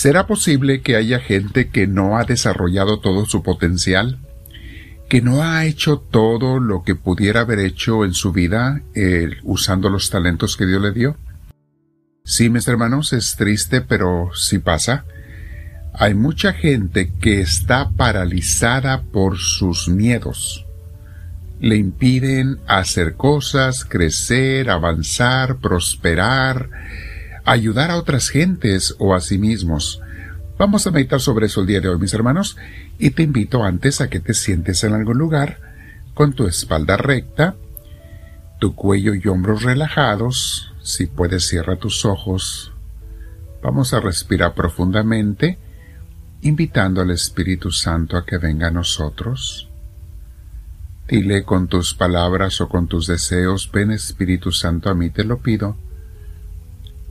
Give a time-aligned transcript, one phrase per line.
[0.00, 4.18] ¿Será posible que haya gente que no ha desarrollado todo su potencial?
[5.10, 9.90] ¿Que no ha hecho todo lo que pudiera haber hecho en su vida eh, usando
[9.90, 11.18] los talentos que Dios le dio?
[12.24, 15.04] Sí, mis hermanos, es triste, pero sí pasa.
[15.92, 20.64] Hay mucha gente que está paralizada por sus miedos.
[21.60, 26.70] Le impiden hacer cosas, crecer, avanzar, prosperar,
[27.44, 30.00] ayudar a otras gentes o a sí mismos.
[30.58, 32.56] Vamos a meditar sobre eso el día de hoy, mis hermanos,
[32.98, 35.58] y te invito antes a que te sientes en algún lugar,
[36.14, 37.54] con tu espalda recta,
[38.58, 42.72] tu cuello y hombros relajados, si puedes cierra tus ojos.
[43.62, 45.58] Vamos a respirar profundamente,
[46.42, 49.68] invitando al Espíritu Santo a que venga a nosotros.
[51.08, 55.38] Dile con tus palabras o con tus deseos, ven Espíritu Santo a mí te lo
[55.38, 55.76] pido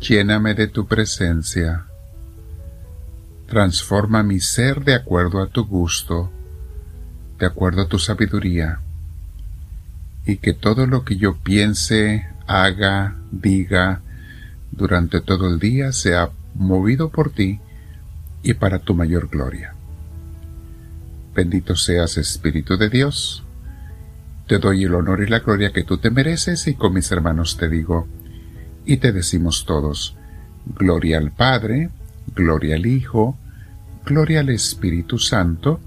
[0.00, 1.86] Lléname de tu presencia.
[3.48, 6.30] Transforma mi ser de acuerdo a tu gusto,
[7.38, 8.80] de acuerdo a tu sabiduría,
[10.26, 14.00] y que todo lo que yo piense, haga, diga,
[14.70, 17.60] durante todo el día sea movido por ti
[18.42, 19.74] y para tu mayor gloria.
[21.34, 23.42] Bendito seas Espíritu de Dios.
[24.46, 27.56] Te doy el honor y la gloria que tú te mereces y con mis hermanos
[27.56, 28.06] te digo,
[28.86, 30.16] y te decimos todos,
[30.64, 31.90] Gloria al Padre,
[32.34, 33.36] Gloria al Hijo,
[34.04, 35.80] Gloria al Espíritu Santo,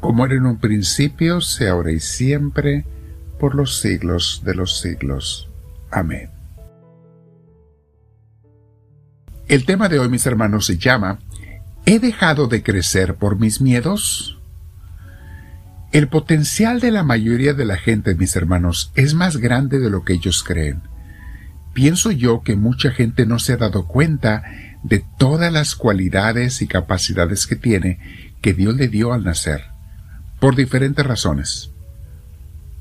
[0.00, 2.84] como era en un principio, sea ahora y siempre,
[3.38, 5.48] por los siglos de los siglos.
[5.90, 6.30] Amén.
[9.46, 11.18] El tema de hoy, mis hermanos, se llama
[11.84, 14.38] ¿He dejado de crecer por mis miedos?
[15.92, 20.02] El potencial de la mayoría de la gente, mis hermanos, es más grande de lo
[20.02, 20.82] que ellos creen.
[21.74, 24.44] Pienso yo que mucha gente no se ha dado cuenta
[24.84, 27.98] de todas las cualidades y capacidades que tiene
[28.40, 29.64] que Dios le dio al nacer,
[30.38, 31.70] por diferentes razones.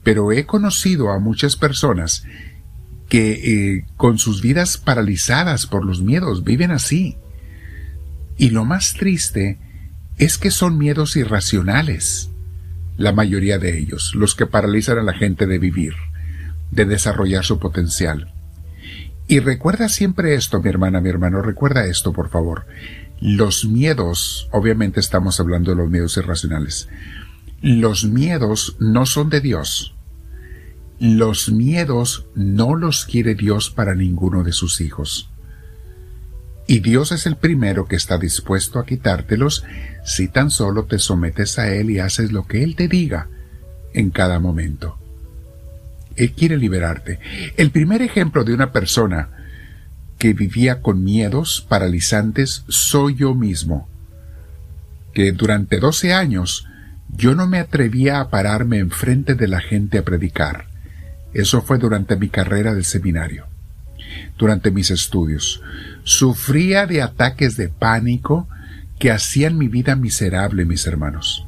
[0.04, 2.24] Pero he conocido a muchas personas
[3.10, 3.32] que
[3.78, 7.18] eh, con sus vidas paralizadas por los miedos viven así.
[8.38, 9.58] Y lo más triste
[10.18, 12.30] es que son miedos irracionales,
[12.98, 15.94] la mayoría de ellos, los que paralizan a la gente de vivir,
[16.70, 18.33] de desarrollar su potencial.
[19.28, 22.66] Y recuerda siempre esto, mi hermana, mi hermano, recuerda esto, por favor.
[23.22, 26.90] Los miedos, obviamente estamos hablando de los miedos irracionales,
[27.62, 29.96] los miedos no son de Dios.
[31.00, 35.30] Los miedos no los quiere Dios para ninguno de sus hijos.
[36.68, 39.64] Y Dios es el primero que está dispuesto a quitártelos
[40.06, 43.30] si tan solo te sometes a Él y haces lo que Él te diga
[43.94, 44.98] en cada momento.
[46.16, 47.20] Él quiere liberarte.
[47.58, 49.30] El primer ejemplo de una persona
[50.18, 53.90] que vivía con miedos paralizantes soy yo mismo,
[55.14, 56.68] que durante doce años
[57.10, 60.68] yo no me atrevía a pararme enfrente de la gente a predicar.
[61.34, 63.48] Eso fue durante mi carrera del seminario,
[64.38, 65.62] durante mis estudios.
[66.04, 68.48] Sufría de ataques de pánico
[69.00, 71.46] que hacían mi vida miserable, mis hermanos.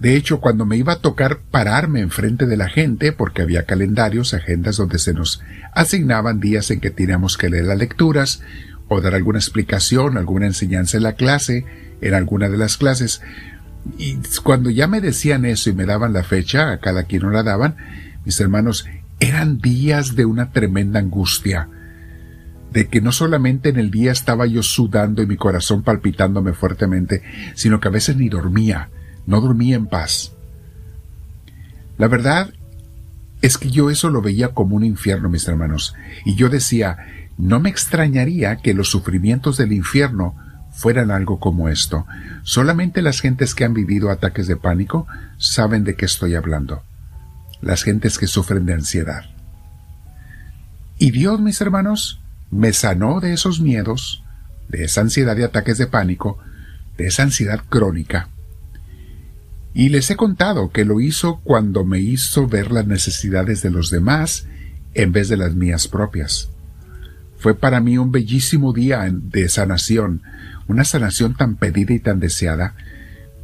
[0.00, 4.34] De hecho, cuando me iba a tocar pararme enfrente de la gente, porque había calendarios,
[4.34, 5.42] agendas donde se nos
[5.72, 8.42] asignaban días en que teníamos que leer las lecturas,
[8.88, 11.64] o dar alguna explicación, alguna enseñanza en la clase,
[12.00, 13.22] en alguna de las clases,
[13.98, 17.30] y cuando ya me decían eso y me daban la fecha, a cada quien no
[17.30, 17.76] la daban,
[18.24, 18.86] mis hermanos,
[19.20, 21.68] eran días de una tremenda angustia,
[22.72, 27.22] de que no solamente en el día estaba yo sudando y mi corazón palpitándome fuertemente,
[27.54, 28.90] sino que a veces ni dormía,
[29.26, 30.32] no dormía en paz.
[31.98, 32.52] La verdad
[33.42, 35.94] es que yo eso lo veía como un infierno, mis hermanos,
[36.24, 36.98] y yo decía,
[37.38, 40.34] no me extrañaría que los sufrimientos del infierno
[40.72, 42.06] fueran algo como esto.
[42.42, 45.06] Solamente las gentes que han vivido ataques de pánico
[45.38, 46.82] saben de qué estoy hablando.
[47.62, 49.24] Las gentes que sufren de ansiedad.
[50.98, 52.20] Y Dios, mis hermanos,
[52.50, 54.22] me sanó de esos miedos,
[54.68, 56.38] de esa ansiedad y ataques de pánico,
[56.96, 58.28] de esa ansiedad crónica.
[59.76, 63.90] Y les he contado que lo hizo cuando me hizo ver las necesidades de los
[63.90, 64.46] demás
[64.94, 66.48] en vez de las mías propias.
[67.36, 70.22] Fue para mí un bellísimo día de sanación,
[70.66, 72.74] una sanación tan pedida y tan deseada.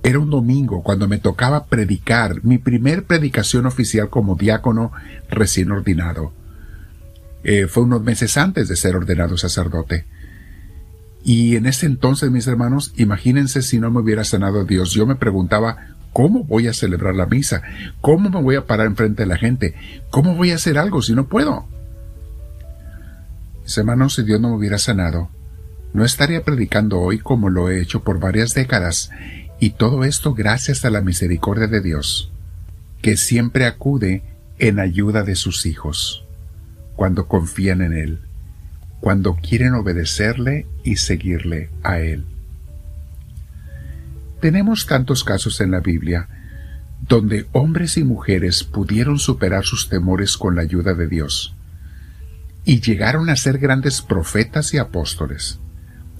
[0.02, 4.90] Era un domingo cuando me tocaba predicar, mi primer predicación oficial como diácono
[5.28, 6.32] recién ordinado.
[7.44, 10.06] Eh, fue unos meses antes de ser ordenado sacerdote.
[11.24, 14.92] Y en ese entonces, mis hermanos, imagínense si no me hubiera sanado Dios.
[14.92, 17.62] Yo me preguntaba, ¿Cómo voy a celebrar la misa?
[18.00, 19.74] ¿Cómo me voy a parar enfrente de la gente?
[20.10, 21.66] ¿Cómo voy a hacer algo si no puedo?
[23.64, 25.30] Mis si Dios no me hubiera sanado,
[25.94, 29.10] no estaría predicando hoy como lo he hecho por varias décadas,
[29.60, 32.32] y todo esto gracias a la misericordia de Dios,
[33.00, 34.22] que siempre acude
[34.58, 36.24] en ayuda de sus hijos,
[36.96, 38.18] cuando confían en Él,
[39.00, 42.31] cuando quieren obedecerle y seguirle a Él.
[44.42, 46.26] Tenemos tantos casos en la Biblia
[47.00, 51.54] donde hombres y mujeres pudieron superar sus temores con la ayuda de Dios
[52.64, 55.60] y llegaron a ser grandes profetas y apóstoles.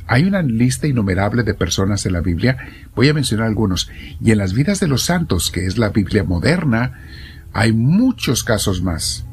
[0.07, 2.59] Hay una lista innumerable de personas en la Biblia,
[2.95, 3.91] voy a mencionar algunos,
[4.21, 7.01] y en las vidas de los santos, que es la Biblia moderna,
[7.53, 9.27] hay muchos casos más.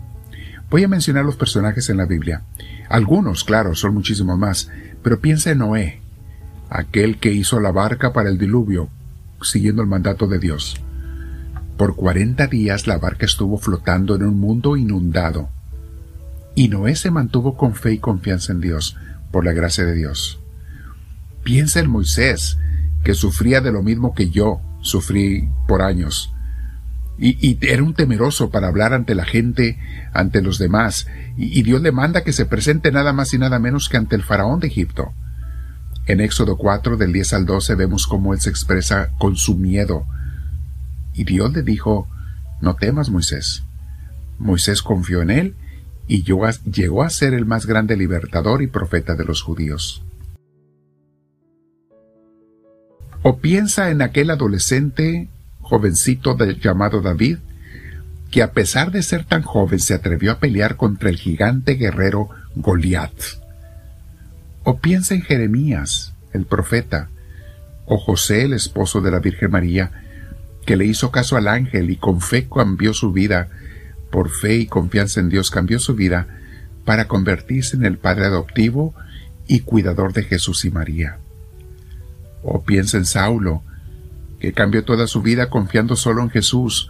[0.72, 2.42] Voy a mencionar los personajes en la Biblia.
[2.90, 4.72] Algunos, claro, son muchísimos más,
[5.04, 6.02] pero piensa en Noé,
[6.70, 8.90] aquel que hizo la barca para el diluvio,
[9.42, 10.80] siguiendo el mandato de Dios.
[11.78, 15.50] Por cuarenta días la barca estuvo flotando en un mundo inundado.
[16.56, 18.98] Y Noé se mantuvo con fe y confianza en Dios,
[19.32, 20.40] por la gracia de Dios.
[21.44, 22.58] Piensa en Moisés,
[23.04, 26.34] que sufría de lo mismo que yo sufrí por años.
[27.18, 29.78] Y, era un temeroso para hablar ante la gente,
[30.14, 31.08] ante los demás,
[31.38, 34.16] y, y Dios le manda que se presente nada más y nada menos que ante
[34.16, 35.14] el faraón de Egipto.
[36.10, 40.08] En Éxodo 4, del 10 al 12, vemos cómo él se expresa con su miedo.
[41.14, 42.08] Y Dios le dijo,
[42.62, 43.62] No temas, Moisés.
[44.40, 45.56] Moisés confió en él
[46.08, 50.02] y llegó a ser el más grande libertador y profeta de los judíos.
[53.22, 55.30] O piensa en aquel adolescente,
[55.62, 57.38] jovencito llamado David,
[58.32, 62.30] que a pesar de ser tan joven se atrevió a pelear contra el gigante guerrero
[62.56, 63.14] Goliat.
[64.64, 67.10] O piensa en Jeremías, el profeta,
[67.86, 69.92] o José, el esposo de la Virgen María,
[70.66, 73.50] que le hizo caso al ángel y con fe cambió su vida,
[74.12, 76.28] por fe y confianza en Dios cambió su vida
[76.86, 78.94] para convertirse en el padre adoptivo
[79.48, 81.18] y cuidador de Jesús y María.
[82.44, 83.64] O piensa en Saulo,
[84.40, 86.90] que cambió toda su vida confiando solo en Jesús,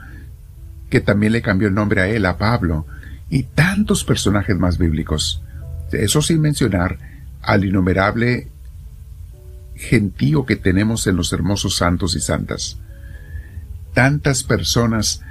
[0.89, 2.85] que también le cambió el nombre a él, a Pablo,
[3.29, 5.41] y tantos personajes más bíblicos.
[5.91, 7.08] Eso sin mencionar
[7.41, 8.51] al innumerable
[9.75, 12.77] gentío que tenemos en los hermosos santos y santas.
[13.93, 15.21] Tantas personas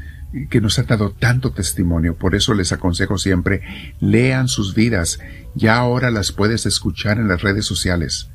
[0.51, 3.63] que nos han dado tanto testimonio, por eso les aconsejo siempre,
[4.01, 5.19] lean sus vidas,
[5.55, 8.29] ya ahora las puedes escuchar en las redes sociales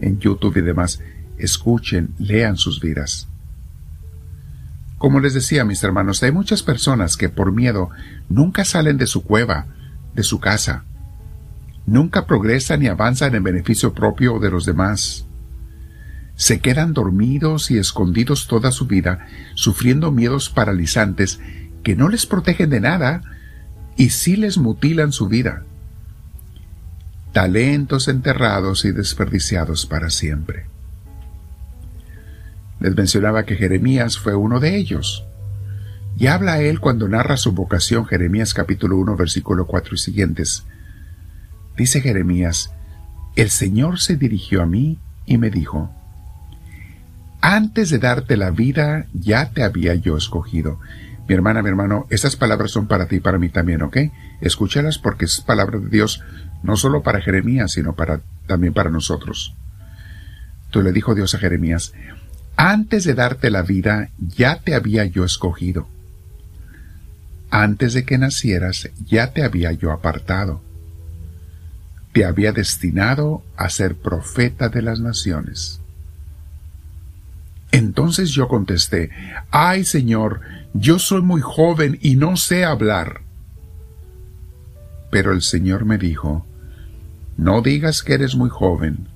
[0.00, 1.00] en YouTube y demás,
[1.38, 3.28] escuchen, lean sus vidas.
[4.96, 7.90] Como les decía, mis hermanos, hay muchas personas que por miedo
[8.28, 9.66] nunca salen de su cueva,
[10.14, 10.84] de su casa.
[11.88, 15.24] Nunca progresan y avanzan en beneficio propio de los demás.
[16.36, 21.40] Se quedan dormidos y escondidos toda su vida, sufriendo miedos paralizantes
[21.82, 23.22] que no les protegen de nada
[23.96, 25.64] y sí les mutilan su vida
[27.32, 30.66] talentos enterrados y desperdiciados para siempre.
[32.80, 35.24] Les mencionaba que Jeremías fue uno de ellos.
[36.16, 40.64] Y habla él cuando narra su vocación, Jeremías capítulo 1, versículo 4 y siguientes.
[41.78, 42.72] Dice Jeremías,
[43.36, 45.94] el Señor se dirigió a mí y me dijo,
[47.40, 50.80] antes de darte la vida ya te había yo escogido.
[51.28, 53.96] Mi hermana, mi hermano, estas palabras son para ti y para mí también, ¿ok?
[54.40, 56.20] Escúchalas porque es palabra de Dios
[56.64, 59.54] no solo para Jeremías, sino para, también para nosotros.
[60.70, 61.92] Tú le dijo Dios a Jeremías,
[62.56, 65.86] antes de darte la vida ya te había yo escogido.
[67.50, 70.66] Antes de que nacieras ya te había yo apartado.
[72.18, 75.80] Te había destinado a ser profeta de las naciones.
[77.70, 79.10] Entonces yo contesté,
[79.52, 80.40] Ay Señor,
[80.74, 83.20] yo soy muy joven y no sé hablar.
[85.12, 86.44] Pero el Señor me dijo,
[87.36, 89.06] No digas que eres muy joven,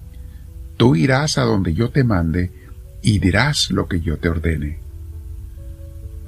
[0.76, 2.52] tú irás a donde yo te mande
[3.02, 4.78] y dirás lo que yo te ordene.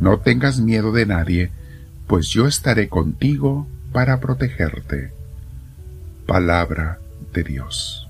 [0.00, 1.52] No tengas miedo de nadie,
[2.08, 5.12] pues yo estaré contigo para protegerte.
[6.26, 6.98] Palabra
[7.32, 8.08] de Dios.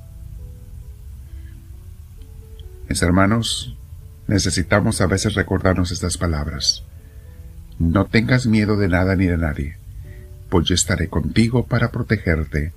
[2.88, 3.76] Mis hermanos,
[4.26, 6.84] necesitamos a veces recordarnos estas palabras.
[7.78, 9.84] No tengas miedo de nada ni de nadie
[10.54, 12.72] pues yo estaré contigo para protegerte,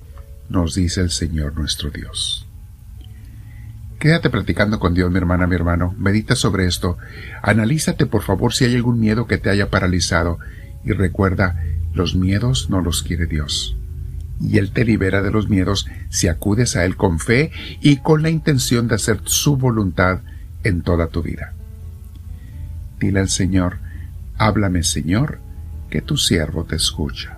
[0.49, 2.47] nos dice el Señor nuestro Dios.
[3.99, 5.93] Quédate platicando con Dios, mi hermana, mi hermano.
[5.95, 6.97] Medita sobre esto.
[7.43, 10.39] Analízate, por favor, si hay algún miedo que te haya paralizado.
[10.83, 11.63] Y recuerda,
[11.93, 13.76] los miedos no los quiere Dios.
[14.39, 17.51] Y Él te libera de los miedos si acudes a Él con fe
[17.81, 20.21] y con la intención de hacer su voluntad
[20.63, 21.53] en toda tu vida.
[22.99, 23.79] Dile al Señor,
[24.37, 25.39] háblame Señor,
[25.89, 27.36] que tu siervo te escucha.